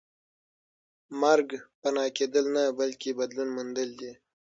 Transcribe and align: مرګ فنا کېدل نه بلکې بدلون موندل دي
مرګ 1.21 1.47
فنا 1.79 2.05
کېدل 2.17 2.45
نه 2.55 2.63
بلکې 2.79 3.17
بدلون 3.19 3.47
موندل 3.55 3.89
دي 3.99 4.11